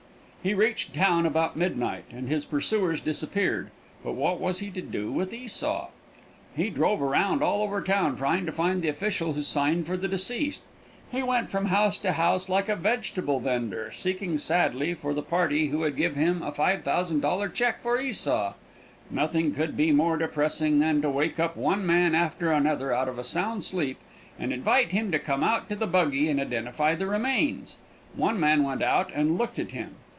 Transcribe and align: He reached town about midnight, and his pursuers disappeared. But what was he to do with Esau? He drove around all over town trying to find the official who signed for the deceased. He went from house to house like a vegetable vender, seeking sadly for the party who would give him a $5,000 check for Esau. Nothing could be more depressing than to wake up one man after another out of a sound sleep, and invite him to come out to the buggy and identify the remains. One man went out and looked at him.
He 0.43 0.55
reached 0.55 0.95
town 0.95 1.27
about 1.27 1.55
midnight, 1.55 2.05
and 2.09 2.27
his 2.27 2.45
pursuers 2.45 2.99
disappeared. 2.99 3.69
But 4.03 4.13
what 4.13 4.39
was 4.39 4.57
he 4.57 4.71
to 4.71 4.81
do 4.81 5.11
with 5.11 5.35
Esau? 5.35 5.89
He 6.55 6.71
drove 6.71 6.99
around 6.99 7.43
all 7.43 7.61
over 7.61 7.79
town 7.79 8.17
trying 8.17 8.47
to 8.47 8.51
find 8.51 8.81
the 8.81 8.87
official 8.87 9.33
who 9.33 9.43
signed 9.43 9.85
for 9.85 9.95
the 9.95 10.07
deceased. 10.07 10.63
He 11.11 11.21
went 11.21 11.51
from 11.51 11.65
house 11.67 11.99
to 11.99 12.13
house 12.13 12.49
like 12.49 12.69
a 12.69 12.75
vegetable 12.75 13.39
vender, 13.39 13.91
seeking 13.91 14.39
sadly 14.39 14.95
for 14.95 15.13
the 15.13 15.21
party 15.21 15.67
who 15.67 15.77
would 15.77 15.95
give 15.95 16.15
him 16.15 16.41
a 16.41 16.51
$5,000 16.51 17.53
check 17.53 17.79
for 17.83 18.01
Esau. 18.01 18.55
Nothing 19.11 19.53
could 19.53 19.77
be 19.77 19.91
more 19.91 20.17
depressing 20.17 20.79
than 20.79 21.03
to 21.03 21.09
wake 21.11 21.39
up 21.39 21.55
one 21.55 21.85
man 21.85 22.15
after 22.15 22.51
another 22.51 22.91
out 22.91 23.07
of 23.07 23.19
a 23.19 23.23
sound 23.23 23.63
sleep, 23.63 23.99
and 24.39 24.51
invite 24.51 24.89
him 24.91 25.11
to 25.11 25.19
come 25.19 25.43
out 25.43 25.69
to 25.69 25.75
the 25.75 25.85
buggy 25.85 26.27
and 26.27 26.39
identify 26.41 26.95
the 26.95 27.05
remains. 27.05 27.77
One 28.15 28.39
man 28.39 28.63
went 28.63 28.81
out 28.81 29.11
and 29.13 29.37
looked 29.37 29.59
at 29.59 29.69
him. 29.69 29.97